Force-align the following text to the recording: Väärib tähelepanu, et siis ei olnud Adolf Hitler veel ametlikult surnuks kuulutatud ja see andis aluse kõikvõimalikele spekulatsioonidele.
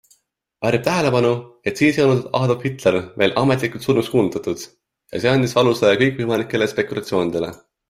Väärib 0.65 0.85
tähelepanu, 0.85 1.33
et 1.71 1.81
siis 1.81 1.99
ei 1.99 2.05
olnud 2.05 2.23
Adolf 2.39 2.65
Hitler 2.69 2.97
veel 3.23 3.37
ametlikult 3.43 3.87
surnuks 3.89 4.11
kuulutatud 4.15 4.65
ja 4.65 5.23
see 5.27 5.33
andis 5.37 5.57
aluse 5.63 5.95
kõikvõimalikele 6.03 6.73
spekulatsioonidele. 6.75 7.55